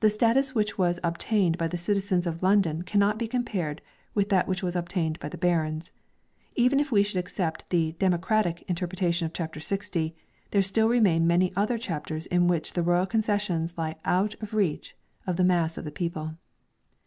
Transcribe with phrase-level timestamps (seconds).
[0.00, 3.82] The status which was ob tained by the citizens of London cannot be compared
[4.14, 5.92] with that which was obtained by the barons.
[6.56, 10.12] Even if we should accept the" democratic" interpretation of chapter 6O, 1
[10.52, 14.96] there still remain many other chapters in which the royal concessions lie out of reach
[15.26, 16.36] of the mass of the people.